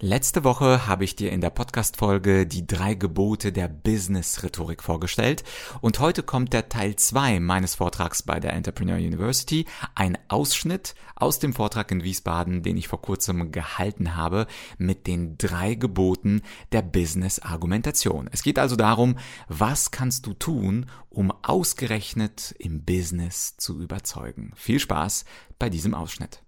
Letzte 0.00 0.44
Woche 0.44 0.86
habe 0.86 1.02
ich 1.02 1.16
dir 1.16 1.32
in 1.32 1.40
der 1.40 1.50
Podcast-Folge 1.50 2.46
die 2.46 2.64
drei 2.64 2.94
Gebote 2.94 3.50
der 3.50 3.66
Business-Rhetorik 3.66 4.80
vorgestellt 4.80 5.42
und 5.80 5.98
heute 5.98 6.22
kommt 6.22 6.52
der 6.52 6.68
Teil 6.68 6.94
2 6.94 7.40
meines 7.40 7.74
Vortrags 7.74 8.22
bei 8.22 8.38
der 8.38 8.52
Entrepreneur 8.52 8.96
University, 8.96 9.66
ein 9.96 10.16
Ausschnitt 10.28 10.94
aus 11.16 11.40
dem 11.40 11.52
Vortrag 11.52 11.90
in 11.90 12.04
Wiesbaden, 12.04 12.62
den 12.62 12.76
ich 12.76 12.86
vor 12.86 13.02
kurzem 13.02 13.50
gehalten 13.50 14.14
habe, 14.14 14.46
mit 14.76 15.08
den 15.08 15.36
drei 15.36 15.74
Geboten 15.74 16.42
der 16.70 16.82
Business-Argumentation. 16.82 18.30
Es 18.30 18.44
geht 18.44 18.60
also 18.60 18.76
darum, 18.76 19.18
was 19.48 19.90
kannst 19.90 20.26
du 20.26 20.32
tun, 20.32 20.86
um 21.10 21.32
ausgerechnet 21.42 22.54
im 22.60 22.84
Business 22.84 23.56
zu 23.56 23.82
überzeugen. 23.82 24.52
Viel 24.54 24.78
Spaß 24.78 25.24
bei 25.58 25.68
diesem 25.68 25.92
Ausschnitt. 25.92 26.40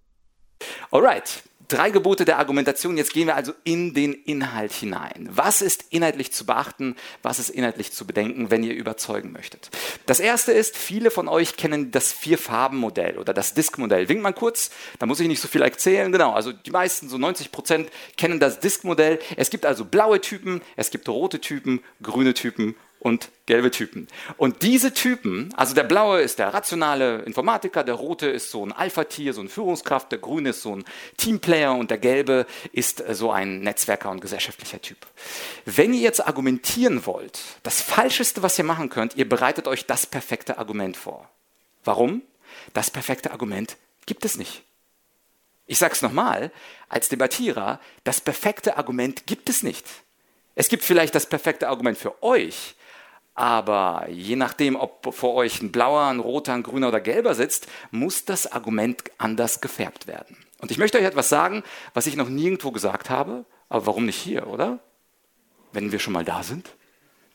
Alright, 0.93 1.43
drei 1.70 1.91
Gebote 1.91 2.24
der 2.24 2.38
Argumentation. 2.38 2.97
Jetzt 2.97 3.12
gehen 3.12 3.29
wir 3.29 3.37
also 3.37 3.52
in 3.65 3.95
den 3.95 4.12
Inhalt 4.12 4.73
hinein. 4.73 5.29
Was 5.30 5.62
ist 5.62 5.84
inhaltlich 5.91 6.33
zu 6.33 6.45
beachten? 6.45 6.96
Was 7.23 7.38
ist 7.38 7.51
inhaltlich 7.51 7.93
zu 7.93 8.06
bedenken, 8.06 8.51
wenn 8.51 8.62
ihr 8.62 8.74
überzeugen 8.74 9.33
möchtet? 9.33 9.70
Das 10.06 10.20
erste 10.20 10.52
ist, 10.52 10.77
viele 10.77 11.10
von 11.10 11.29
euch 11.29 11.56
kennen 11.56 11.91
das 11.91 12.12
Vier-Farben-Modell 12.12 13.19
oder 13.19 13.33
das 13.33 13.55
Disk-Modell. 13.55 14.09
Wink 14.09 14.20
mal 14.20 14.33
kurz, 14.33 14.70
da 14.98 15.06
muss 15.06 15.20
ich 15.20 15.29
nicht 15.29 15.41
so 15.41 15.48
viel 15.48 15.62
erzählen. 15.62 16.12
Genau, 16.12 16.33
also 16.33 16.52
die 16.52 16.70
meisten, 16.70 17.09
so 17.09 17.16
90 17.16 17.52
Prozent, 17.52 17.91
kennen 18.16 18.41
das 18.41 18.60
Disk-Modell. 18.60 19.21
Es 19.37 19.51
gibt 19.51 19.65
also 19.65 19.84
blaue 19.84 20.21
Typen, 20.21 20.60
es 20.77 20.91
gibt 20.91 21.09
rote 21.09 21.41
Typen, 21.41 21.80
grüne 22.02 22.34
Typen 22.34 22.74
und 23.01 23.31
gelbe 23.47 23.71
Typen. 23.71 24.07
Und 24.37 24.63
diese 24.63 24.93
Typen, 24.93 25.53
also 25.57 25.75
der 25.75 25.85
blaue 25.85 26.21
ist 26.21 26.39
der 26.39 26.55
rationale 26.55 27.23
Informatiker, 27.23 27.83
der 27.83 27.95
rote 27.95 28.29
ist 28.29 28.51
so 28.51 28.65
ein 28.65 28.73
Alpha-Tier, 28.73 29.33
so 29.33 29.41
ein 29.41 29.49
Führungskraft, 29.49 30.13
der 30.13 30.19
grüne 30.19 30.51
ist 30.51 30.63
so 30.63 30.77
ein 30.77 30.85
Teamplayer 31.16 31.74
und 31.74 31.91
der 31.91 31.99
gelbe 31.99 32.47
ist 32.73 33.01
äh, 33.01 33.15
so 33.15 33.33
ein 33.33 33.61
Netzwerker 33.61 34.11
und 34.11 34.21
gesellschaftlicher 34.21 34.80
Typ. 34.80 34.99
Wenn 35.65 35.95
ihr 35.95 36.01
jetzt 36.01 36.24
argumentieren 36.24 37.07
wollt, 37.07 37.41
das 37.63 37.80
Falscheste, 37.80 38.43
was 38.43 38.59
ihr 38.59 38.65
machen 38.65 38.91
könnt, 38.91 39.17
ihr 39.17 39.29
bereitet 39.29 39.67
euch 39.67 39.87
das 39.87 40.07
perfekte 40.07 40.59
Argument 40.59 40.96
vor. 40.96 41.29
Warum? 41.85 42.23
Das 42.74 42.91
perfekte 42.91 43.30
Argument 43.30 43.77
gibt 44.05 44.24
es 44.27 44.37
nicht. 44.37 44.63
Ich 45.67 45.79
sage 45.79 45.95
es 45.95 46.02
nochmal, 46.02 46.51
als 46.89 47.09
Debattierer, 47.09 47.80
das 48.05 48.21
perfekte 48.21 48.77
Argument 48.77 49.27
gibt 49.27 49.49
es 49.49 49.63
nicht. 49.63 49.87
Es 50.55 50.69
gibt 50.69 50.85
vielleicht 50.85 51.15
das 51.15 51.27
perfekte 51.27 51.69
Argument 51.69 51.96
für 51.96 52.23
euch, 52.23 52.74
aber 53.35 54.09
je 54.11 54.37
nachdem, 54.37 54.77
ob 54.77 55.15
vor 55.15 55.35
euch 55.35 55.63
ein 55.63 55.73
blauer, 55.73 56.07
ein 56.07 56.21
roter, 56.21 56.53
ein 56.53 56.63
grüner 56.63 56.89
oder 56.89 57.01
gelber 57.01 57.35
sitzt, 57.35 57.69
muss 57.91 58.25
das 58.25 58.51
Argument 58.51 59.03
anders 59.19 59.61
gefärbt 59.61 60.07
werden. 60.07 60.37
Und 60.61 60.71
ich 60.71 60.79
möchte 60.79 60.99
euch 60.99 61.05
etwas 61.05 61.29
sagen, 61.29 61.63
was 61.95 62.07
ich 62.07 62.17
noch 62.17 62.29
nirgendwo 62.29 62.71
gesagt 62.71 63.09
habe, 63.09 63.45
aber 63.69 63.87
warum 63.87 64.06
nicht 64.06 64.19
hier, 64.19 64.47
oder? 64.47 64.78
Wenn 65.73 65.93
wir 65.93 65.99
schon 65.99 66.12
mal 66.12 66.25
da 66.25 66.43
sind 66.43 66.75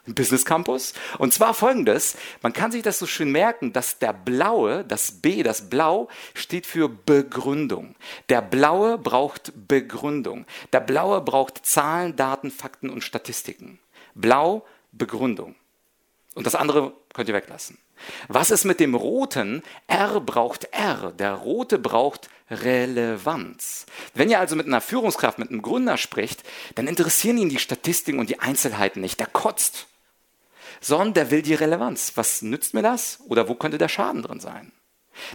im 0.06 0.14
Business 0.14 0.46
Campus. 0.46 0.94
Und 1.18 1.34
zwar 1.34 1.54
folgendes, 1.54 2.16
man 2.42 2.54
kann 2.54 2.72
sich 2.72 2.84
das 2.84 3.00
so 3.00 3.06
schön 3.06 3.32
merken, 3.32 3.74
dass 3.74 4.00
der 4.00 4.14
blaue, 4.14 4.86
das 4.86 5.12
B, 5.12 5.44
das 5.44 5.70
Blau 5.70 6.08
steht 6.34 6.66
für 6.66 6.90
Begründung. 6.90 7.96
Der 8.30 8.42
blaue 8.42 8.98
braucht 8.98 9.52
Begründung. 9.68 10.46
Der 10.74 10.80
blaue 10.80 11.22
braucht 11.22 11.66
Zahlen, 11.66 12.16
Daten, 12.16 12.52
Fakten 12.52 12.90
und 12.90 13.04
Statistiken. 13.04 13.80
Blau, 14.14 14.66
Begründung. 14.92 15.56
Und 16.36 16.46
das 16.46 16.54
andere 16.54 16.94
könnt 17.14 17.30
ihr 17.30 17.34
weglassen. 17.36 17.78
Was 18.28 18.52
ist 18.52 18.66
mit 18.66 18.80
dem 18.80 18.94
roten? 18.94 19.64
R 19.88 20.20
braucht 20.20 20.66
R. 20.66 21.12
Der 21.18 21.34
rote 21.34 21.80
braucht 21.80 22.30
Relevanz. 22.52 23.86
Wenn 24.14 24.30
ihr 24.30 24.40
also 24.40 24.56
mit 24.56 24.68
einer 24.68 24.82
Führungskraft, 24.82 25.40
mit 25.40 25.50
einem 25.50 25.62
Gründer 25.62 25.98
spricht, 25.98 26.44
dann 26.76 26.88
interessieren 26.88 27.38
ihn 27.38 27.50
die 27.50 27.58
Statistiken 27.58 28.20
und 28.20 28.30
die 28.30 28.40
Einzelheiten 28.40 29.02
nicht. 29.02 29.20
Der 29.20 29.28
kotzt. 29.28 29.88
Sondern 30.82 31.14
der 31.14 31.32
will 31.32 31.42
die 31.42 31.54
Relevanz. 31.54 32.12
Was 32.16 32.42
nützt 32.42 32.74
mir 32.74 32.84
das? 32.84 33.20
Oder 33.28 33.48
wo 33.48 33.56
könnte 33.56 33.78
der 33.78 33.90
Schaden 33.90 34.22
drin 34.22 34.42
sein? 34.42 34.72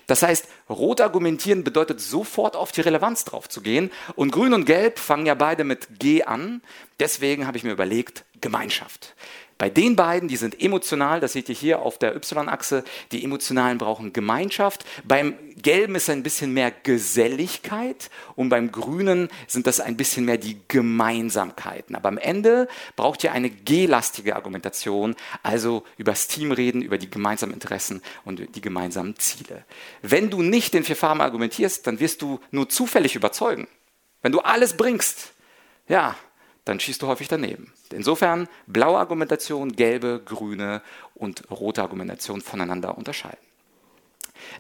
Das 0.07 0.23
heißt, 0.23 0.47
rot 0.69 1.01
argumentieren 1.01 1.65
bedeutet 1.65 2.01
sofort 2.03 2.55
auf 2.55 2.71
die 2.71 2.83
Relevanz 2.83 3.25
drauf 3.25 3.49
zu 3.49 3.63
gehen. 3.63 3.91
Und 4.15 4.31
grün 4.31 4.53
und 4.53 4.67
gelb 4.67 4.99
fangen 4.99 5.25
ja 5.25 5.35
beide 5.35 5.65
mit 5.65 5.99
G 5.99 6.25
an. 6.25 6.61
Deswegen 7.01 7.47
habe 7.47 7.57
ich 7.57 7.65
mir 7.65 7.73
überlegt, 7.73 8.27
Gemeinschaft. 8.43 9.15
Bei 9.61 9.69
den 9.69 9.95
beiden, 9.95 10.27
die 10.27 10.39
sind 10.39 10.63
emotional, 10.63 11.21
das 11.21 11.35
seht 11.35 11.51
ihr 11.51 11.55
hier 11.55 11.81
auf 11.81 11.99
der 11.99 12.17
Y-Achse, 12.17 12.83
die 13.13 13.23
Emotionalen 13.23 13.77
brauchen 13.77 14.15
Gemeinschaft. 14.15 14.87
Beim 15.05 15.35
Gelben 15.61 15.97
ist 15.97 16.09
ein 16.09 16.23
bisschen 16.23 16.55
mehr 16.55 16.71
Geselligkeit 16.71 18.09
und 18.37 18.49
beim 18.49 18.73
Grünen 18.73 19.29
sind 19.47 19.67
das 19.67 19.79
ein 19.79 19.99
bisschen 19.99 20.25
mehr 20.25 20.39
die 20.39 20.63
Gemeinsamkeiten. 20.69 21.95
Aber 21.95 22.09
am 22.09 22.17
Ende 22.17 22.69
braucht 22.97 23.23
ihr 23.23 23.33
eine 23.33 23.51
G-lastige 23.51 24.35
Argumentation, 24.35 25.15
also 25.43 25.85
über 25.99 26.13
das 26.13 26.27
Team 26.27 26.53
reden, 26.53 26.81
über 26.81 26.97
die 26.97 27.11
gemeinsamen 27.11 27.53
Interessen 27.53 28.01
und 28.25 28.57
die 28.57 28.63
gemeinsamen 28.63 29.17
Ziele. 29.17 29.67
Wenn 30.01 30.31
du 30.31 30.41
nicht 30.41 30.75
in 30.75 30.85
vier 30.85 30.97
Farben 30.97 31.21
argumentierst, 31.21 31.87
dann 31.87 32.01
wirst 32.01 32.23
du 32.23 32.41
nur 32.51 32.71
zufällig 32.71 33.15
überzeugen. 33.15 33.69
Wenn 34.23 34.33
du 34.33 34.41
alles 34.41 34.79
bringst, 34.79 35.35
ja, 35.87 36.17
dann 36.71 36.79
schießt 36.79 37.03
du 37.03 37.09
häufig 37.09 37.27
daneben. 37.27 37.73
Insofern 37.93 38.49
blaue 38.69 38.99
Argumentation, 38.99 39.73
gelbe, 39.73 40.23
grüne 40.25 40.83
und 41.17 41.51
rote 41.51 41.83
Argumentation 41.83 42.41
voneinander 42.41 42.97
unterscheiden. 42.97 43.41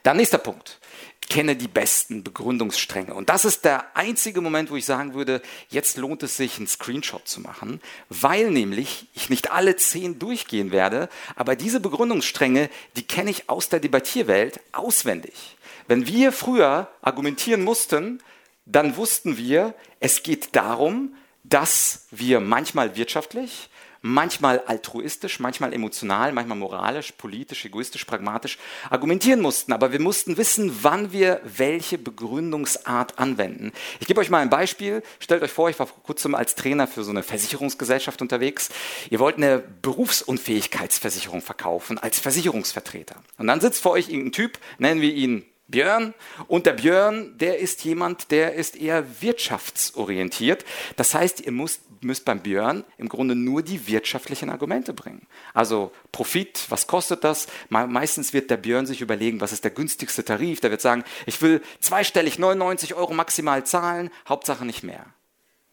Dann 0.02 0.16
nächster 0.16 0.38
Punkt. 0.38 0.80
Kenne 1.28 1.54
die 1.54 1.68
besten 1.68 2.24
Begründungsstränge. 2.24 3.14
Und 3.14 3.28
das 3.28 3.44
ist 3.44 3.64
der 3.64 3.96
einzige 3.96 4.40
Moment, 4.40 4.72
wo 4.72 4.76
ich 4.76 4.84
sagen 4.84 5.14
würde, 5.14 5.40
jetzt 5.68 5.98
lohnt 5.98 6.24
es 6.24 6.36
sich, 6.36 6.56
einen 6.56 6.66
Screenshot 6.66 7.28
zu 7.28 7.40
machen, 7.40 7.80
weil 8.08 8.50
nämlich 8.50 9.06
ich 9.14 9.30
nicht 9.30 9.52
alle 9.52 9.76
zehn 9.76 10.18
durchgehen 10.18 10.72
werde, 10.72 11.08
aber 11.36 11.54
diese 11.54 11.78
Begründungsstränge, 11.78 12.68
die 12.96 13.06
kenne 13.06 13.30
ich 13.30 13.48
aus 13.48 13.68
der 13.68 13.78
Debattierwelt 13.78 14.60
auswendig. 14.72 15.56
Wenn 15.86 16.08
wir 16.08 16.32
früher 16.32 16.88
argumentieren 17.02 17.62
mussten, 17.62 18.20
dann 18.66 18.96
wussten 18.96 19.36
wir, 19.36 19.74
es 20.00 20.24
geht 20.24 20.56
darum, 20.56 21.14
dass 21.44 22.06
wir 22.10 22.40
manchmal 22.40 22.96
wirtschaftlich, 22.96 23.70
manchmal 24.02 24.60
altruistisch, 24.60 25.40
manchmal 25.40 25.72
emotional, 25.72 26.32
manchmal 26.32 26.58
moralisch, 26.58 27.12
politisch, 27.12 27.64
egoistisch, 27.64 28.04
pragmatisch 28.04 28.58
argumentieren 28.88 29.40
mussten. 29.40 29.72
Aber 29.72 29.92
wir 29.92 30.00
mussten 30.00 30.36
wissen, 30.36 30.78
wann 30.82 31.12
wir 31.12 31.40
welche 31.44 31.98
Begründungsart 31.98 33.18
anwenden. 33.18 33.72
Ich 33.98 34.06
gebe 34.06 34.20
euch 34.20 34.30
mal 34.30 34.38
ein 34.38 34.50
Beispiel. 34.50 35.02
Stellt 35.18 35.42
euch 35.42 35.52
vor, 35.52 35.68
ich 35.68 35.78
war 35.78 35.86
vor 35.86 36.02
kurzem 36.02 36.34
als 36.34 36.54
Trainer 36.54 36.86
für 36.86 37.04
so 37.04 37.10
eine 37.10 37.22
Versicherungsgesellschaft 37.22 38.22
unterwegs. 38.22 38.70
Ihr 39.10 39.18
wollt 39.18 39.36
eine 39.36 39.58
Berufsunfähigkeitsversicherung 39.82 41.42
verkaufen 41.42 41.98
als 41.98 42.18
Versicherungsvertreter. 42.18 43.16
Und 43.38 43.46
dann 43.48 43.60
sitzt 43.60 43.82
vor 43.82 43.92
euch 43.92 44.08
irgendein 44.08 44.32
Typ, 44.32 44.58
nennen 44.78 45.00
wir 45.00 45.12
ihn 45.12 45.44
Björn. 45.70 46.14
Und 46.48 46.66
der 46.66 46.72
Björn, 46.72 47.36
der 47.38 47.58
ist 47.58 47.84
jemand, 47.84 48.30
der 48.30 48.54
ist 48.54 48.76
eher 48.76 49.04
wirtschaftsorientiert. 49.22 50.64
Das 50.96 51.14
heißt, 51.14 51.40
ihr 51.40 51.52
müsst, 51.52 51.82
müsst 52.02 52.24
beim 52.24 52.40
Björn 52.40 52.84
im 52.98 53.08
Grunde 53.08 53.34
nur 53.34 53.62
die 53.62 53.86
wirtschaftlichen 53.86 54.50
Argumente 54.50 54.92
bringen. 54.92 55.26
Also 55.54 55.92
Profit, 56.12 56.66
was 56.68 56.86
kostet 56.86 57.24
das? 57.24 57.46
Meistens 57.68 58.32
wird 58.32 58.50
der 58.50 58.56
Björn 58.56 58.86
sich 58.86 59.00
überlegen, 59.00 59.40
was 59.40 59.52
ist 59.52 59.64
der 59.64 59.70
günstigste 59.70 60.24
Tarif. 60.24 60.60
Der 60.60 60.70
wird 60.70 60.80
sagen, 60.80 61.04
ich 61.26 61.40
will 61.42 61.62
zweistellig 61.80 62.38
99 62.38 62.94
Euro 62.94 63.14
maximal 63.14 63.64
zahlen, 63.64 64.10
Hauptsache 64.28 64.64
nicht 64.64 64.82
mehr. 64.82 65.06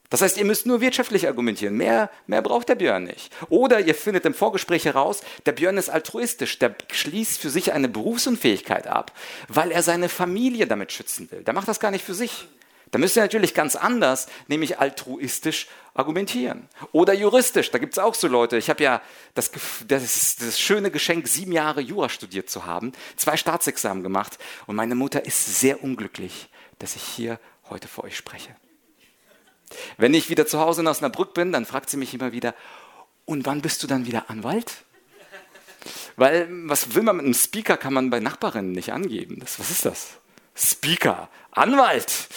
Das 0.10 0.22
heißt, 0.22 0.38
ihr 0.38 0.46
müsst 0.46 0.66
nur 0.66 0.80
wirtschaftlich 0.80 1.28
argumentieren. 1.28 1.76
Mehr, 1.76 2.10
mehr 2.28 2.42
braucht 2.42 2.70
der 2.70 2.76
Björn 2.76 3.04
nicht. 3.04 3.32
Oder 3.50 3.82
ihr 3.82 3.94
findet 3.94 4.26
im 4.26 4.34
Vorgespräch 4.34 4.86
heraus, 4.86 5.22
der 5.46 5.52
Björn 5.52 5.78
ist 5.78 5.90
altruistisch, 5.90 6.60
der 6.60 6.76
schließt 6.92 7.42
für 7.42 7.50
sich 7.50 7.74
eine 7.74 7.90
Berufsunfähigkeit 7.90 8.88
ab, 8.88 9.12
weil 9.50 9.72
er 9.72 9.84
seine 9.84 10.08
Familie 10.08 10.66
damit 10.66 10.94
schützen 10.94 11.30
will. 11.32 11.44
Der 11.44 11.54
macht 11.54 11.68
das 11.68 11.82
gar 11.82 11.92
nicht 11.92 12.06
für 12.06 12.14
sich. 12.14 12.48
Da 12.92 13.00
müsst 13.00 13.18
ihr 13.18 13.22
natürlich 13.22 13.54
ganz 13.54 13.76
anders, 13.76 14.28
nämlich 14.48 14.80
altruistisch 14.80 15.68
argumentieren. 15.94 16.70
Oder 16.94 17.14
juristisch, 17.14 17.70
da 17.72 17.80
gibt 17.80 17.94
es 17.94 18.00
auch 18.00 18.16
so 18.16 18.30
Leute. 18.30 18.56
Ich 18.56 18.70
habe 18.70 18.82
ja 18.82 19.02
das, 19.34 19.52
das, 19.88 20.38
das 20.38 20.58
schöne 20.58 20.90
Geschenk, 20.90 21.28
sieben 21.28 21.52
Jahre 21.52 21.82
Jura 21.82 22.08
studiert 22.08 22.50
zu 22.50 22.66
haben, 22.66 22.94
zwei 23.18 23.36
Staatsexamen 23.36 24.04
gemacht 24.04 24.38
und 24.68 24.78
meine 24.78 24.96
Mutter 24.96 25.26
ist 25.26 25.60
sehr 25.60 25.84
unglücklich, 25.84 26.48
dass 26.80 26.96
ich 26.96 27.04
hier 27.04 27.42
heute 27.70 27.90
vor 27.90 28.06
euch 28.06 28.16
spreche. 28.16 28.56
Wenn 29.98 30.14
ich 30.14 30.30
wieder 30.30 30.48
zu 30.48 30.60
Hause 30.60 30.82
in 30.82 30.88
Osnabrück 30.88 31.34
bin, 31.34 31.52
dann 31.52 31.66
fragt 31.66 31.90
sie 31.90 31.98
mich 31.98 32.14
immer 32.14 32.32
wieder, 32.32 32.54
und 33.26 33.46
wann 33.46 33.62
bist 33.62 33.84
du 33.84 33.88
dann 33.88 34.06
wieder 34.06 34.30
Anwalt? 34.30 34.86
Weil, 36.16 36.48
was 36.50 36.96
will 36.96 37.04
man 37.04 37.18
mit 37.18 37.26
einem 37.26 37.34
Speaker, 37.34 37.78
kann 37.78 37.94
man 37.94 38.10
bei 38.10 38.20
Nachbarinnen 38.20 38.72
nicht 38.72 38.92
angeben. 38.94 39.40
Das, 39.40 39.60
was 39.60 39.70
ist 39.70 39.86
das? 39.86 40.08
Speaker, 40.56 41.30
Anwalt. 41.52 42.30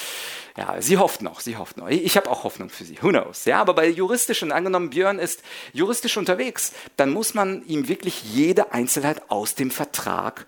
Ja, 0.57 0.83
sie 0.83 0.99
hofft 0.99 1.23
noch, 1.23 1.41
sie 1.41 1.57
hofft 1.57 1.77
noch. 1.77 1.89
Ich 1.89 2.17
habe 2.17 2.29
auch 2.29 2.45
Hoffnung 2.45 2.69
für 2.69 2.85
sie. 2.85 3.01
Who 3.01 3.09
knows? 3.09 3.45
Ja, 3.45 3.61
aber 3.61 3.73
bei 3.73 3.89
juristischen, 3.89 4.53
angenommen 4.53 4.91
Björn 4.91 5.19
ist 5.19 5.43
juristisch 5.73 6.17
unterwegs, 6.17 6.73
dann 6.97 7.13
muss 7.13 7.35
man 7.35 7.65
ihm 7.67 7.89
wirklich 7.89 8.23
jede 8.25 8.73
Einzelheit 8.73 9.31
aus 9.31 9.55
dem 9.55 9.71
Vertrag 9.71 10.47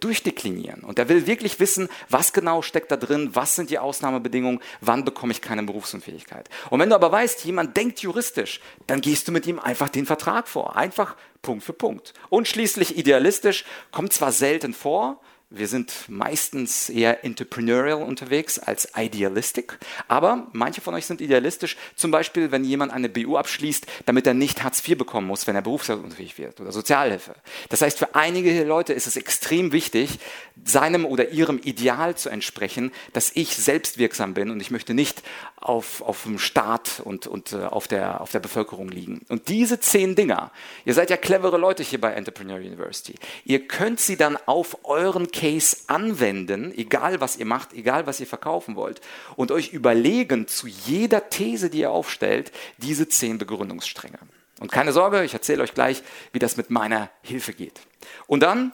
durchdeklinieren. 0.00 0.82
Und 0.82 0.98
er 0.98 1.08
will 1.08 1.26
wirklich 1.26 1.58
wissen, 1.60 1.88
was 2.08 2.32
genau 2.32 2.62
steckt 2.62 2.90
da 2.90 2.96
drin, 2.96 3.30
was 3.34 3.56
sind 3.56 3.70
die 3.70 3.78
Ausnahmebedingungen, 3.78 4.60
wann 4.80 5.04
bekomme 5.04 5.32
ich 5.32 5.40
keine 5.40 5.62
Berufsunfähigkeit. 5.64 6.48
Und 6.70 6.80
wenn 6.80 6.90
du 6.90 6.94
aber 6.94 7.10
weißt, 7.10 7.44
jemand 7.44 7.76
denkt 7.76 8.00
juristisch, 8.00 8.60
dann 8.86 9.00
gehst 9.00 9.26
du 9.28 9.32
mit 9.32 9.46
ihm 9.46 9.58
einfach 9.58 9.88
den 9.88 10.06
Vertrag 10.06 10.48
vor. 10.48 10.76
Einfach 10.76 11.16
Punkt 11.42 11.64
für 11.64 11.72
Punkt. 11.72 12.14
Und 12.28 12.46
schließlich 12.46 12.96
idealistisch, 12.96 13.64
kommt 13.90 14.12
zwar 14.12 14.32
selten 14.32 14.74
vor, 14.74 15.20
wir 15.54 15.68
sind 15.68 15.92
meistens 16.08 16.88
eher 16.88 17.24
entrepreneurial 17.24 18.02
unterwegs 18.02 18.58
als 18.58 18.88
idealistic, 18.96 19.78
aber 20.08 20.48
manche 20.52 20.80
von 20.80 20.94
euch 20.94 21.06
sind 21.06 21.20
idealistisch. 21.20 21.76
Zum 21.94 22.10
Beispiel, 22.10 22.50
wenn 22.50 22.64
jemand 22.64 22.92
eine 22.92 23.08
BU 23.08 23.36
abschließt, 23.36 23.86
damit 24.06 24.26
er 24.26 24.34
nicht 24.34 24.62
Hartz 24.62 24.86
IV 24.86 24.98
bekommen 24.98 25.26
muss, 25.26 25.46
wenn 25.46 25.56
er 25.56 25.62
berufsunfähig 25.62 26.38
wird 26.38 26.60
oder 26.60 26.72
Sozialhilfe. 26.72 27.34
Das 27.68 27.82
heißt, 27.82 27.98
für 27.98 28.14
einige 28.14 28.64
Leute 28.64 28.92
ist 28.92 29.06
es 29.06 29.16
extrem 29.16 29.72
wichtig, 29.72 30.18
seinem 30.64 31.04
oder 31.04 31.30
ihrem 31.30 31.58
Ideal 31.58 32.16
zu 32.16 32.28
entsprechen, 32.28 32.92
dass 33.12 33.30
ich 33.34 33.56
selbstwirksam 33.56 34.34
bin 34.34 34.50
und 34.50 34.60
ich 34.60 34.70
möchte 34.70 34.94
nicht 34.94 35.22
auf, 35.56 36.02
auf 36.02 36.24
dem 36.24 36.38
Staat 36.38 37.00
und, 37.04 37.26
und 37.26 37.52
uh, 37.52 37.66
auf, 37.66 37.88
der, 37.88 38.20
auf 38.20 38.30
der 38.30 38.40
Bevölkerung 38.40 38.88
liegen. 38.88 39.24
Und 39.28 39.48
diese 39.48 39.80
zehn 39.80 40.14
Dinger, 40.14 40.50
ihr 40.84 40.94
seid 40.94 41.10
ja 41.10 41.16
clevere 41.16 41.56
Leute 41.56 41.82
hier 41.82 42.00
bei 42.00 42.12
Entrepreneur 42.12 42.58
University, 42.58 43.14
ihr 43.44 43.66
könnt 43.66 44.00
sie 44.00 44.16
dann 44.16 44.36
auf 44.46 44.84
euren 44.84 45.30
Case 45.42 45.76
anwenden, 45.88 46.72
egal 46.78 47.20
was 47.20 47.36
ihr 47.36 47.46
macht, 47.46 47.72
egal 47.72 48.06
was 48.06 48.20
ihr 48.20 48.28
verkaufen 48.28 48.76
wollt, 48.76 49.00
und 49.34 49.50
euch 49.50 49.72
überlegen 49.72 50.46
zu 50.46 50.68
jeder 50.68 51.30
These, 51.30 51.68
die 51.68 51.80
ihr 51.80 51.90
aufstellt, 51.90 52.52
diese 52.78 53.08
zehn 53.08 53.38
Begründungsstränge. 53.38 54.20
Und 54.60 54.70
keine 54.70 54.92
Sorge, 54.92 55.24
ich 55.24 55.34
erzähle 55.34 55.64
euch 55.64 55.74
gleich, 55.74 56.04
wie 56.32 56.38
das 56.38 56.56
mit 56.56 56.70
meiner 56.70 57.10
Hilfe 57.22 57.54
geht. 57.54 57.80
Und 58.28 58.44
dann, 58.44 58.72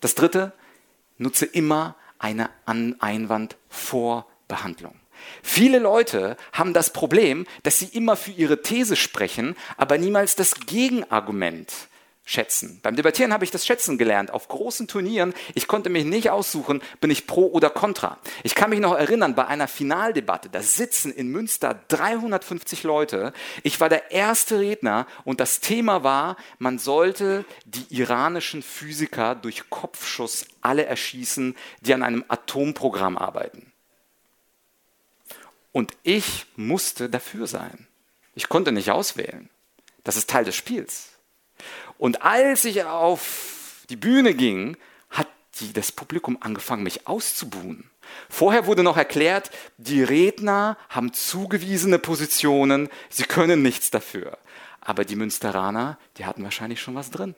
das 0.00 0.14
dritte, 0.14 0.52
nutze 1.18 1.46
immer 1.46 1.96
eine 2.20 2.48
Einwandvorbehandlung. 2.64 4.94
Viele 5.42 5.80
Leute 5.80 6.36
haben 6.52 6.74
das 6.74 6.92
Problem, 6.92 7.44
dass 7.64 7.80
sie 7.80 7.86
immer 7.86 8.14
für 8.14 8.30
ihre 8.30 8.62
These 8.62 8.94
sprechen, 8.94 9.56
aber 9.76 9.98
niemals 9.98 10.36
das 10.36 10.60
Gegenargument 10.60 11.72
schätzen. 12.24 12.80
Beim 12.82 12.96
Debattieren 12.96 13.34
habe 13.34 13.44
ich 13.44 13.50
das 13.50 13.66
Schätzen 13.66 13.98
gelernt. 13.98 14.30
Auf 14.30 14.48
großen 14.48 14.88
Turnieren, 14.88 15.34
ich 15.54 15.68
konnte 15.68 15.90
mich 15.90 16.04
nicht 16.04 16.30
aussuchen, 16.30 16.82
bin 17.00 17.10
ich 17.10 17.26
pro 17.26 17.46
oder 17.48 17.68
contra. 17.68 18.18
Ich 18.42 18.54
kann 18.54 18.70
mich 18.70 18.80
noch 18.80 18.94
erinnern, 18.94 19.34
bei 19.34 19.46
einer 19.46 19.68
Finaldebatte, 19.68 20.48
da 20.48 20.62
sitzen 20.62 21.12
in 21.12 21.28
Münster 21.28 21.78
350 21.88 22.82
Leute. 22.82 23.34
Ich 23.62 23.78
war 23.78 23.90
der 23.90 24.10
erste 24.10 24.58
Redner 24.58 25.06
und 25.24 25.40
das 25.40 25.60
Thema 25.60 26.02
war, 26.02 26.36
man 26.58 26.78
sollte 26.78 27.44
die 27.66 27.86
iranischen 27.94 28.62
Physiker 28.62 29.34
durch 29.34 29.68
Kopfschuss 29.68 30.46
alle 30.62 30.86
erschießen, 30.86 31.54
die 31.82 31.92
an 31.92 32.02
einem 32.02 32.24
Atomprogramm 32.28 33.18
arbeiten. 33.18 33.70
Und 35.72 35.92
ich 36.04 36.46
musste 36.56 37.10
dafür 37.10 37.46
sein. 37.46 37.86
Ich 38.34 38.48
konnte 38.48 38.72
nicht 38.72 38.90
auswählen. 38.92 39.50
Das 40.04 40.16
ist 40.16 40.30
Teil 40.30 40.44
des 40.44 40.54
Spiels. 40.54 41.13
Und 41.98 42.22
als 42.22 42.64
ich 42.64 42.84
auf 42.84 43.84
die 43.90 43.96
Bühne 43.96 44.34
ging, 44.34 44.76
hat 45.10 45.28
die, 45.60 45.72
das 45.72 45.92
Publikum 45.92 46.38
angefangen, 46.40 46.82
mich 46.82 47.06
auszubuhen. 47.06 47.90
Vorher 48.28 48.66
wurde 48.66 48.82
noch 48.82 48.96
erklärt, 48.96 49.50
die 49.78 50.02
Redner 50.02 50.76
haben 50.88 51.12
zugewiesene 51.12 51.98
Positionen, 51.98 52.88
sie 53.08 53.24
können 53.24 53.62
nichts 53.62 53.90
dafür. 53.90 54.38
Aber 54.80 55.04
die 55.04 55.16
Münsteraner, 55.16 55.98
die 56.18 56.26
hatten 56.26 56.44
wahrscheinlich 56.44 56.80
schon 56.80 56.94
was 56.94 57.10
drin 57.10 57.34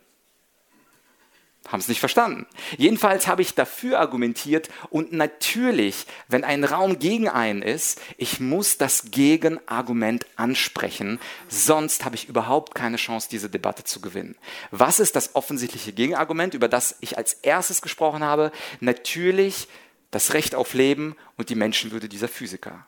haben 1.69 1.81
es 1.81 1.89
nicht 1.89 2.01
verstanden. 2.01 2.47
Jedenfalls 2.77 3.27
habe 3.27 3.43
ich 3.43 3.55
dafür 3.55 4.01
argumentiert 4.01 4.69
und 4.91 5.13
natürlich, 5.13 6.07
wenn 6.29 6.45
ein 6.45 6.65
Raum 6.65 6.99
gegen 6.99 7.29
einen 7.29 7.63
ist, 7.63 8.01
ich 8.17 8.41
muss 8.41 8.79
das 8.79 9.11
Gegenargument 9.11 10.27
ansprechen, 10.37 11.19
sonst 11.49 12.05
habe 12.05 12.17
ich 12.17 12.29
überhaupt 12.29 12.75
keine 12.75 12.97
Chance, 12.97 13.29
diese 13.31 13.51
Debatte 13.51 13.85
zu 13.85 14.01
gewinnen. 14.01 14.37
Was 14.71 15.01
ist 15.01 15.17
das 15.17 15.35
offensichtliche 15.35 15.93
Gegenargument, 15.93 16.55
über 16.55 16.69
das 16.69 16.97
ich 17.01 17.19
als 17.19 17.35
erstes 17.35 17.83
gesprochen 17.83 18.23
habe? 18.23 18.53
Natürlich 18.81 19.69
das 20.11 20.35
Recht 20.35 20.55
auf 20.55 20.75
Leben 20.75 21.17
und 21.37 21.51
die 21.51 21.55
Menschenwürde 21.55 22.09
dieser 22.09 22.29
Physiker. 22.29 22.87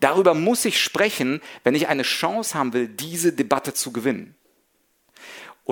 Darüber 0.00 0.34
muss 0.34 0.64
ich 0.64 0.80
sprechen, 0.80 1.40
wenn 1.62 1.74
ich 1.74 1.86
eine 1.86 2.02
Chance 2.02 2.58
haben 2.58 2.72
will, 2.72 2.88
diese 2.88 3.32
Debatte 3.32 3.72
zu 3.72 3.92
gewinnen. 3.92 4.34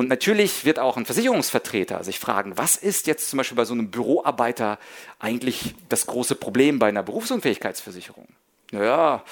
Und 0.00 0.08
natürlich 0.08 0.64
wird 0.64 0.78
auch 0.78 0.96
ein 0.96 1.04
Versicherungsvertreter 1.04 2.02
sich 2.04 2.18
fragen, 2.18 2.56
was 2.56 2.76
ist 2.76 3.06
jetzt 3.06 3.28
zum 3.28 3.36
Beispiel 3.36 3.56
bei 3.56 3.66
so 3.66 3.74
einem 3.74 3.90
Büroarbeiter 3.90 4.78
eigentlich 5.18 5.74
das 5.90 6.06
große 6.06 6.36
Problem 6.36 6.78
bei 6.78 6.88
einer 6.88 7.02
Berufsunfähigkeitsversicherung? 7.02 8.26
Naja, 8.70 9.22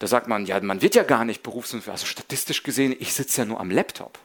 da 0.00 0.06
sagt 0.08 0.26
man, 0.26 0.46
ja, 0.46 0.58
man 0.58 0.82
wird 0.82 0.96
ja 0.96 1.04
gar 1.04 1.24
nicht 1.24 1.44
berufsunfähig. 1.44 1.92
Also 1.92 2.06
statistisch 2.06 2.64
gesehen, 2.64 2.92
ich 2.98 3.14
sitze 3.14 3.42
ja 3.42 3.44
nur 3.44 3.60
am 3.60 3.70
Laptop. 3.70 4.18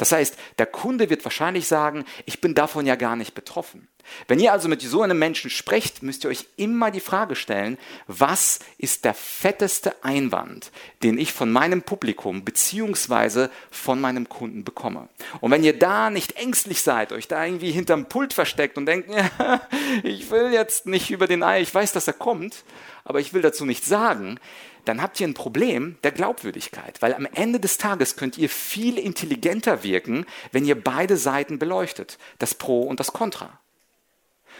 Das 0.00 0.12
heißt, 0.12 0.34
der 0.58 0.64
Kunde 0.64 1.10
wird 1.10 1.26
wahrscheinlich 1.26 1.68
sagen, 1.68 2.06
ich 2.24 2.40
bin 2.40 2.54
davon 2.54 2.86
ja 2.86 2.94
gar 2.94 3.16
nicht 3.16 3.34
betroffen. 3.34 3.86
Wenn 4.28 4.40
ihr 4.40 4.50
also 4.50 4.66
mit 4.66 4.80
so 4.80 5.02
einem 5.02 5.18
Menschen 5.18 5.50
sprecht, 5.50 6.02
müsst 6.02 6.24
ihr 6.24 6.30
euch 6.30 6.46
immer 6.56 6.90
die 6.90 7.00
Frage 7.00 7.36
stellen, 7.36 7.76
was 8.06 8.60
ist 8.78 9.04
der 9.04 9.12
fetteste 9.12 10.02
Einwand, 10.02 10.72
den 11.02 11.18
ich 11.18 11.34
von 11.34 11.52
meinem 11.52 11.82
Publikum 11.82 12.46
beziehungsweise 12.46 13.50
von 13.70 14.00
meinem 14.00 14.30
Kunden 14.30 14.64
bekomme. 14.64 15.10
Und 15.42 15.50
wenn 15.50 15.64
ihr 15.64 15.78
da 15.78 16.08
nicht 16.08 16.32
ängstlich 16.36 16.80
seid, 16.80 17.12
euch 17.12 17.28
da 17.28 17.44
irgendwie 17.44 17.70
hinterm 17.70 18.06
Pult 18.06 18.32
versteckt 18.32 18.78
und 18.78 18.86
denkt, 18.86 19.10
ich 20.02 20.30
will 20.30 20.50
jetzt 20.50 20.86
nicht 20.86 21.10
über 21.10 21.26
den 21.26 21.42
Ei, 21.42 21.60
ich 21.60 21.74
weiß, 21.74 21.92
dass 21.92 22.06
er 22.06 22.14
kommt, 22.14 22.64
aber 23.04 23.20
ich 23.20 23.34
will 23.34 23.42
dazu 23.42 23.66
nichts 23.66 23.86
sagen, 23.86 24.40
dann 24.84 25.02
habt 25.02 25.20
ihr 25.20 25.26
ein 25.26 25.34
Problem 25.34 25.96
der 26.02 26.12
Glaubwürdigkeit, 26.12 27.00
weil 27.02 27.14
am 27.14 27.26
Ende 27.26 27.60
des 27.60 27.78
Tages 27.78 28.16
könnt 28.16 28.38
ihr 28.38 28.48
viel 28.48 28.98
intelligenter 28.98 29.82
wirken, 29.82 30.26
wenn 30.52 30.64
ihr 30.64 30.80
beide 30.80 31.16
Seiten 31.16 31.58
beleuchtet, 31.58 32.18
das 32.38 32.54
Pro 32.54 32.82
und 32.82 33.00
das 33.00 33.12
Contra. 33.12 33.58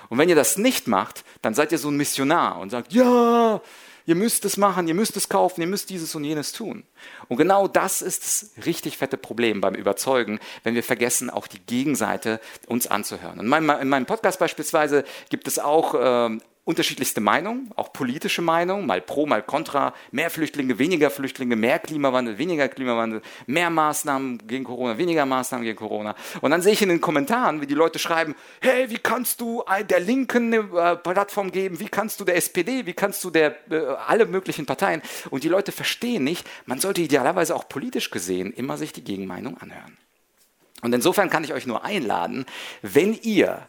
Und 0.09 0.19
wenn 0.19 0.29
ihr 0.29 0.35
das 0.35 0.59
nicht 0.59 0.89
macht, 0.89 1.25
dann 1.43 1.55
seid 1.55 1.73
ihr 1.73 1.79
so 1.79 1.89
ein 1.89 1.97
Missionar 1.97 2.59
und 2.59 2.71
sagt, 2.71 2.93
ja, 2.93 3.61
ihr 4.07 4.15
müsst 4.15 4.45
es 4.45 4.57
machen, 4.57 4.89
ihr 4.89 4.95
müsst 4.95 5.17
es 5.17 5.29
kaufen, 5.29 5.61
ihr 5.61 5.67
müsst 5.67 5.91
dieses 5.91 6.15
und 6.15 6.25
jenes 6.25 6.53
tun. 6.53 6.85
Und 7.29 7.37
genau 7.37 7.69
das 7.69 8.03
ist 8.03 8.25
das 8.25 8.67
richtig 8.67 8.99
fette 8.99 9.17
Problem 9.17 9.61
beim 9.61 9.75
Überzeugen, 9.75 10.41
wenn 10.65 10.75
wir 10.75 10.83
vergessen, 10.83 11.31
auch 11.31 11.47
die 11.47 11.61
Gegenseite 11.61 12.41
uns 12.67 12.87
anzuhören. 12.87 13.39
Und 13.39 13.53
in 13.53 13.89
meinem 13.89 14.07
Podcast 14.07 14.39
beispielsweise 14.39 15.05
gibt 15.29 15.47
es 15.47 15.59
auch 15.59 15.95
äh, 15.95 16.39
unterschiedlichste 16.71 17.21
Meinungen, 17.21 17.69
auch 17.75 17.93
politische 17.93 18.43
Meinungen, 18.43 18.87
mal 18.87 19.01
pro, 19.01 19.27
mal 19.27 19.43
contra, 19.43 19.93
mehr 20.13 20.31
Flüchtlinge, 20.31 20.79
weniger 20.79 21.11
Flüchtlinge, 21.11 21.57
mehr 21.57 21.81
Klimawandel, 21.81 22.39
weniger 22.39 22.69
Klimawandel, 22.69 23.23
mehr 23.47 23.71
Maßnahmen 23.71 24.47
gegen 24.47 24.63
Corona, 24.63 24.97
weniger 24.97 25.27
Maßnahmen 25.27 25.65
gegen 25.65 25.77
Corona. 25.77 26.15
Und 26.41 26.53
dann 26.53 26.63
sehe 26.63 26.73
ich 26.73 26.81
in 26.81 26.89
den 26.89 27.01
Kommentaren, 27.01 27.61
wie 27.61 27.67
die 27.67 27.75
Leute 27.75 27.99
schreiben, 27.99 28.37
hey, 28.61 28.89
wie 28.89 28.99
kannst 28.99 29.41
du 29.41 29.65
der 29.89 29.99
Linken 29.99 30.55
eine 30.55 30.93
äh, 30.93 30.97
Plattform 30.97 31.51
geben, 31.51 31.81
wie 31.81 31.89
kannst 31.89 32.21
du 32.21 32.25
der 32.25 32.37
SPD, 32.37 32.87
wie 32.87 32.93
kannst 32.93 33.25
du 33.25 33.31
der, 33.31 33.57
äh, 33.71 33.81
alle 34.07 34.27
möglichen 34.27 34.65
Parteien. 34.65 35.03
Und 35.31 35.43
die 35.43 35.49
Leute 35.49 35.73
verstehen 35.73 36.23
nicht, 36.23 36.49
man 36.67 36.79
sollte 36.79 37.01
idealerweise 37.01 37.57
auch 37.57 37.69
politisch 37.69 38.11
gesehen 38.11 38.53
immer 38.53 38.77
sich 38.77 38.93
die 38.93 39.03
Gegenmeinung 39.03 39.59
anhören. 39.59 39.99
Und 40.83 40.95
insofern 40.95 41.31
kann 41.31 41.43
ich 41.43 41.53
euch 41.53 41.67
nur 41.67 41.85
einladen, 41.85 42.47
wenn 42.81 43.15
ihr 43.15 43.69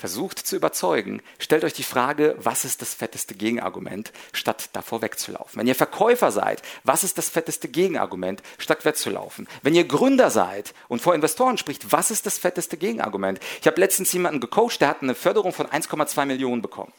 versucht 0.00 0.38
zu 0.38 0.56
überzeugen, 0.56 1.20
stellt 1.38 1.62
euch 1.62 1.74
die 1.74 1.82
Frage, 1.82 2.34
was 2.38 2.64
ist 2.64 2.80
das 2.80 2.94
fetteste 2.94 3.34
Gegenargument, 3.34 4.12
statt 4.32 4.70
davor 4.72 5.02
wegzulaufen. 5.02 5.60
Wenn 5.60 5.66
ihr 5.66 5.74
Verkäufer 5.74 6.32
seid, 6.32 6.62
was 6.84 7.04
ist 7.04 7.18
das 7.18 7.28
fetteste 7.28 7.68
Gegenargument, 7.68 8.42
statt 8.56 8.86
wegzulaufen. 8.86 9.46
Wenn 9.62 9.74
ihr 9.74 9.84
Gründer 9.84 10.30
seid 10.30 10.72
und 10.88 11.02
vor 11.02 11.14
Investoren 11.14 11.58
spricht, 11.58 11.92
was 11.92 12.10
ist 12.10 12.24
das 12.24 12.38
fetteste 12.38 12.78
Gegenargument? 12.78 13.40
Ich 13.60 13.66
habe 13.66 13.78
letztens 13.78 14.10
jemanden 14.14 14.40
gecoacht, 14.40 14.80
der 14.80 14.88
hat 14.88 15.02
eine 15.02 15.14
Förderung 15.14 15.52
von 15.52 15.66
1,2 15.66 16.24
Millionen 16.24 16.62
bekommen. 16.62 16.94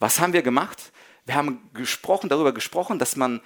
Was 0.00 0.18
haben 0.18 0.32
wir 0.32 0.42
gemacht? 0.42 0.90
Wir 1.26 1.36
haben 1.36 1.70
gesprochen, 1.72 2.28
darüber 2.28 2.52
gesprochen, 2.52 2.98
dass 2.98 3.14
man 3.14 3.40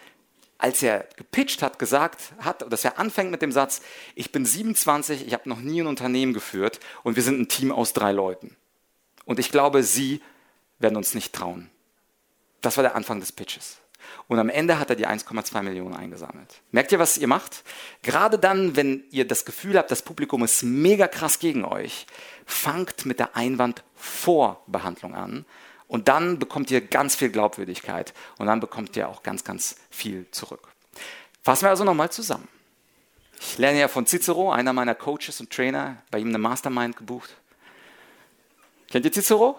als 0.56 0.82
er 0.82 1.08
gepitcht 1.16 1.60
hat, 1.60 1.78
gesagt 1.78 2.32
hat, 2.38 2.72
dass 2.72 2.86
er 2.86 2.98
anfängt 2.98 3.30
mit 3.30 3.42
dem 3.42 3.52
Satz, 3.52 3.82
ich 4.14 4.32
bin 4.32 4.46
27, 4.46 5.26
ich 5.26 5.34
habe 5.34 5.46
noch 5.48 5.58
nie 5.58 5.82
ein 5.82 5.86
Unternehmen 5.86 6.32
geführt 6.32 6.80
und 7.02 7.16
wir 7.16 7.22
sind 7.22 7.38
ein 7.38 7.48
Team 7.48 7.70
aus 7.70 7.92
drei 7.92 8.12
Leuten. 8.12 8.56
Und 9.24 9.38
ich 9.38 9.50
glaube, 9.50 9.82
sie 9.82 10.20
werden 10.78 10.96
uns 10.96 11.14
nicht 11.14 11.32
trauen. 11.32 11.70
Das 12.60 12.76
war 12.76 12.82
der 12.82 12.96
Anfang 12.96 13.20
des 13.20 13.32
Pitches. 13.32 13.78
Und 14.28 14.38
am 14.38 14.48
Ende 14.48 14.78
hat 14.78 14.90
er 14.90 14.96
die 14.96 15.06
1,2 15.06 15.62
Millionen 15.62 15.94
eingesammelt. 15.94 16.62
Merkt 16.70 16.92
ihr, 16.92 16.98
was 16.98 17.18
ihr 17.18 17.28
macht? 17.28 17.62
Gerade 18.02 18.38
dann, 18.38 18.76
wenn 18.76 19.04
ihr 19.10 19.26
das 19.26 19.44
Gefühl 19.44 19.76
habt, 19.78 19.90
das 19.90 20.02
Publikum 20.02 20.44
ist 20.44 20.62
mega 20.62 21.08
krass 21.08 21.38
gegen 21.38 21.64
euch, 21.64 22.06
fangt 22.46 23.06
mit 23.06 23.18
der 23.18 23.36
Einwandvorbehandlung 23.36 25.14
an. 25.14 25.44
Und 25.88 26.08
dann 26.08 26.38
bekommt 26.38 26.70
ihr 26.70 26.80
ganz 26.80 27.14
viel 27.16 27.30
Glaubwürdigkeit. 27.30 28.14
Und 28.38 28.46
dann 28.46 28.60
bekommt 28.60 28.96
ihr 28.96 29.08
auch 29.08 29.22
ganz, 29.22 29.44
ganz 29.44 29.76
viel 29.90 30.26
zurück. 30.30 30.68
Fassen 31.42 31.66
wir 31.66 31.70
also 31.70 31.84
nochmal 31.84 32.10
zusammen. 32.10 32.48
Ich 33.38 33.58
lerne 33.58 33.80
ja 33.80 33.88
von 33.88 34.06
Cicero, 34.06 34.52
einer 34.52 34.72
meiner 34.72 34.94
Coaches 34.94 35.40
und 35.40 35.50
Trainer, 35.50 36.02
bei 36.10 36.18
ihm 36.18 36.28
eine 36.28 36.38
Mastermind 36.38 36.96
gebucht. 36.96 37.30
Kennt 38.94 39.06
ihr 39.06 39.12
Cicero? 39.12 39.56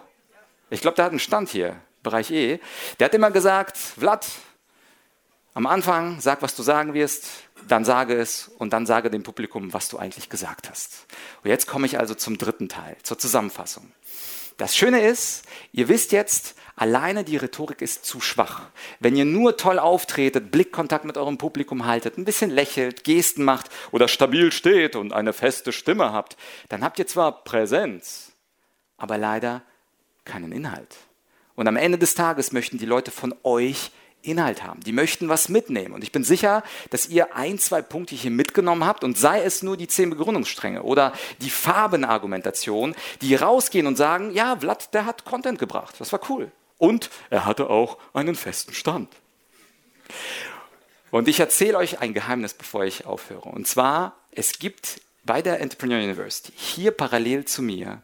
Ich 0.69 0.79
glaube, 0.79 0.95
der 0.95 1.03
hat 1.03 1.11
einen 1.11 1.19
Stand 1.19 1.49
hier, 1.49 1.75
Bereich 2.03 2.31
E. 2.31 2.61
Der 2.97 3.05
hat 3.07 3.13
immer 3.13 3.31
gesagt, 3.31 3.75
Vlad, 3.75 4.25
am 5.53 5.67
Anfang 5.67 6.21
sag, 6.21 6.41
was 6.41 6.55
du 6.55 6.63
sagen 6.63 6.93
wirst, 6.93 7.25
dann 7.67 7.83
sage 7.83 8.15
es 8.15 8.47
und 8.47 8.71
dann 8.71 8.85
sage 8.85 9.09
dem 9.09 9.23
Publikum, 9.23 9.73
was 9.73 9.89
du 9.89 9.97
eigentlich 9.97 10.29
gesagt 10.29 10.69
hast. 10.69 11.05
Und 11.43 11.49
jetzt 11.49 11.67
komme 11.67 11.85
ich 11.85 11.99
also 11.99 12.15
zum 12.15 12.37
dritten 12.37 12.69
Teil, 12.69 12.95
zur 13.03 13.19
Zusammenfassung. 13.19 13.91
Das 14.55 14.73
Schöne 14.73 15.05
ist, 15.05 15.43
ihr 15.73 15.89
wisst 15.89 16.13
jetzt, 16.13 16.55
alleine 16.77 17.25
die 17.25 17.35
Rhetorik 17.35 17.81
ist 17.81 18.05
zu 18.05 18.21
schwach. 18.21 18.61
Wenn 19.01 19.17
ihr 19.17 19.25
nur 19.25 19.57
toll 19.57 19.79
auftretet, 19.79 20.49
Blickkontakt 20.49 21.03
mit 21.03 21.17
eurem 21.17 21.37
Publikum 21.37 21.85
haltet, 21.85 22.17
ein 22.17 22.23
bisschen 22.23 22.51
lächelt, 22.51 23.03
Gesten 23.03 23.43
macht 23.43 23.69
oder 23.91 24.07
stabil 24.07 24.53
steht 24.53 24.95
und 24.95 25.11
eine 25.11 25.33
feste 25.33 25.73
Stimme 25.73 26.13
habt, 26.13 26.37
dann 26.69 26.85
habt 26.85 26.99
ihr 26.99 27.07
zwar 27.07 27.43
Präsenz, 27.43 28.31
aber 28.97 29.17
leider 29.17 29.61
keinen 30.23 30.51
Inhalt. 30.51 30.95
Und 31.55 31.67
am 31.67 31.77
Ende 31.77 31.97
des 31.97 32.15
Tages 32.15 32.51
möchten 32.51 32.77
die 32.77 32.85
Leute 32.85 33.11
von 33.11 33.33
euch 33.43 33.91
Inhalt 34.25 34.63
haben. 34.63 34.81
Die 34.81 34.91
möchten 34.91 35.29
was 35.29 35.49
mitnehmen. 35.49 35.93
Und 35.93 36.03
ich 36.03 36.11
bin 36.11 36.23
sicher, 36.23 36.63
dass 36.89 37.07
ihr 37.07 37.35
ein, 37.35 37.59
zwei 37.59 37.81
Punkte 37.81 38.15
hier 38.15 38.31
mitgenommen 38.31 38.85
habt 38.85 39.03
und 39.03 39.17
sei 39.17 39.41
es 39.41 39.61
nur 39.61 39.77
die 39.77 39.87
zehn 39.87 40.09
Begründungsstränge 40.09 40.83
oder 40.83 41.13
die 41.41 41.49
Farbenargumentation, 41.49 42.95
die 43.21 43.35
rausgehen 43.35 43.87
und 43.87 43.95
sagen, 43.95 44.33
ja, 44.33 44.57
Vlad, 44.59 44.93
der 44.93 45.05
hat 45.05 45.25
Content 45.25 45.59
gebracht. 45.59 45.95
Das 45.99 46.11
war 46.11 46.19
cool. 46.29 46.51
Und 46.77 47.09
er 47.29 47.45
hatte 47.45 47.69
auch 47.69 47.97
einen 48.13 48.35
festen 48.35 48.73
Stand. 48.73 49.09
Und 51.11 51.27
ich 51.27 51.39
erzähle 51.39 51.77
euch 51.77 51.99
ein 51.99 52.13
Geheimnis, 52.13 52.53
bevor 52.53 52.83
ich 52.83 53.05
aufhöre. 53.05 53.49
Und 53.49 53.67
zwar, 53.67 54.17
es 54.31 54.59
gibt 54.59 55.01
bei 55.23 55.41
der 55.41 55.61
Entrepreneur 55.61 55.99
University 55.99 56.51
hier 56.55 56.91
parallel 56.91 57.45
zu 57.45 57.61
mir, 57.61 58.01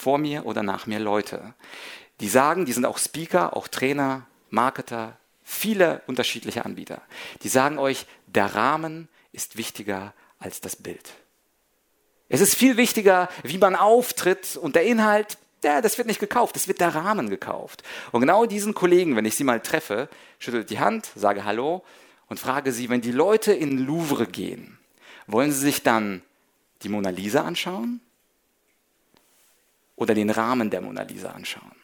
vor 0.00 0.18
mir 0.18 0.46
oder 0.46 0.62
nach 0.62 0.86
mir 0.86 0.98
Leute, 0.98 1.54
die 2.20 2.28
sagen, 2.28 2.64
die 2.64 2.72
sind 2.72 2.86
auch 2.86 2.98
Speaker, 2.98 3.56
auch 3.56 3.68
Trainer, 3.68 4.26
Marketer, 4.48 5.16
viele 5.42 6.02
unterschiedliche 6.06 6.64
Anbieter. 6.64 7.02
Die 7.42 7.48
sagen 7.48 7.78
euch, 7.78 8.06
der 8.26 8.54
Rahmen 8.54 9.08
ist 9.32 9.56
wichtiger 9.56 10.14
als 10.38 10.60
das 10.60 10.76
Bild. 10.76 11.12
Es 12.28 12.40
ist 12.40 12.54
viel 12.54 12.76
wichtiger, 12.76 13.28
wie 13.42 13.58
man 13.58 13.76
auftritt 13.76 14.56
und 14.56 14.74
der 14.76 14.84
Inhalt, 14.84 15.36
ja, 15.62 15.80
das 15.80 15.98
wird 15.98 16.08
nicht 16.08 16.20
gekauft, 16.20 16.56
das 16.56 16.68
wird 16.68 16.80
der 16.80 16.94
Rahmen 16.94 17.28
gekauft. 17.28 17.82
Und 18.12 18.20
genau 18.20 18.46
diesen 18.46 18.72
Kollegen, 18.72 19.16
wenn 19.16 19.24
ich 19.24 19.34
sie 19.34 19.44
mal 19.44 19.60
treffe, 19.60 20.08
schüttel 20.38 20.64
die 20.64 20.78
Hand, 20.78 21.10
sage 21.14 21.44
Hallo 21.44 21.84
und 22.28 22.40
frage 22.40 22.72
sie, 22.72 22.88
wenn 22.88 23.00
die 23.00 23.12
Leute 23.12 23.52
in 23.52 23.78
Louvre 23.78 24.26
gehen, 24.26 24.78
wollen 25.26 25.52
sie 25.52 25.60
sich 25.60 25.82
dann 25.82 26.22
die 26.82 26.88
Mona 26.88 27.10
Lisa 27.10 27.42
anschauen 27.42 28.00
oder 30.00 30.14
den 30.14 30.30
Rahmen 30.30 30.70
der 30.70 30.80
Mona 30.80 31.02
Lisa 31.02 31.30
anschauen? 31.30 31.79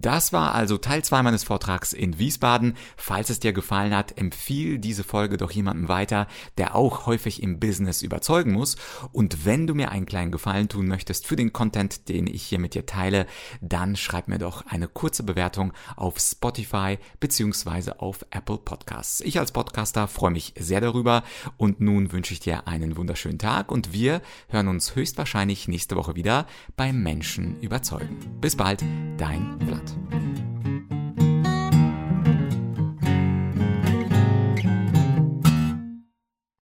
Das 0.00 0.32
war 0.32 0.54
also 0.54 0.78
Teil 0.78 1.02
2 1.04 1.22
meines 1.22 1.42
Vortrags 1.42 1.92
in 1.92 2.20
Wiesbaden. 2.20 2.76
Falls 2.96 3.30
es 3.30 3.40
dir 3.40 3.52
gefallen 3.52 3.96
hat, 3.96 4.16
empfiehl 4.16 4.78
diese 4.78 5.02
Folge 5.02 5.36
doch 5.38 5.50
jemandem 5.50 5.88
weiter, 5.88 6.28
der 6.56 6.76
auch 6.76 7.06
häufig 7.06 7.42
im 7.42 7.58
Business 7.58 8.02
überzeugen 8.02 8.52
muss. 8.52 8.76
Und 9.12 9.44
wenn 9.44 9.66
du 9.66 9.74
mir 9.74 9.90
einen 9.90 10.06
kleinen 10.06 10.30
Gefallen 10.30 10.68
tun 10.68 10.86
möchtest 10.86 11.26
für 11.26 11.34
den 11.34 11.52
Content, 11.52 12.08
den 12.08 12.28
ich 12.28 12.44
hier 12.44 12.60
mit 12.60 12.74
dir 12.74 12.86
teile, 12.86 13.26
dann 13.60 13.96
schreib 13.96 14.28
mir 14.28 14.38
doch 14.38 14.64
eine 14.66 14.86
kurze 14.86 15.24
Bewertung 15.24 15.72
auf 15.96 16.18
Spotify 16.20 16.98
beziehungsweise 17.18 18.00
auf 18.00 18.24
Apple 18.30 18.58
Podcasts. 18.58 19.20
Ich 19.20 19.40
als 19.40 19.50
Podcaster 19.50 20.06
freue 20.06 20.30
mich 20.30 20.54
sehr 20.56 20.80
darüber 20.80 21.24
und 21.56 21.80
nun 21.80 22.12
wünsche 22.12 22.32
ich 22.32 22.40
dir 22.40 22.68
einen 22.68 22.96
wunderschönen 22.96 23.38
Tag 23.40 23.72
und 23.72 23.92
wir 23.92 24.22
hören 24.48 24.68
uns 24.68 24.94
höchstwahrscheinlich 24.94 25.66
nächste 25.66 25.96
Woche 25.96 26.14
wieder 26.14 26.46
beim 26.76 27.02
Menschen 27.02 27.60
überzeugen. 27.60 28.16
Bis 28.40 28.54
bald, 28.54 28.84
dein 29.16 29.58
Vlad. 29.66 29.87
Podcast. 29.92 30.57